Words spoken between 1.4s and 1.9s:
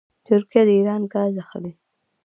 اخلي.